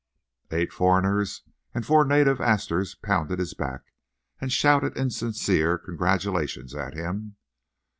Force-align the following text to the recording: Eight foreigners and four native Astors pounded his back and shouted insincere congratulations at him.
Eight 0.49 0.73
foreigners 0.73 1.43
and 1.75 1.85
four 1.85 2.03
native 2.05 2.41
Astors 2.41 2.95
pounded 2.95 3.37
his 3.37 3.53
back 3.53 3.93
and 4.39 4.51
shouted 4.51 4.97
insincere 4.97 5.77
congratulations 5.77 6.73
at 6.73 6.95
him. 6.95 7.35